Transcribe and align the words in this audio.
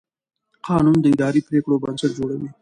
قانون 0.67 0.97
د 1.01 1.05
اداري 1.13 1.41
پرېکړو 1.47 1.81
بنسټ 1.83 2.11
جوړوي. 2.17 2.49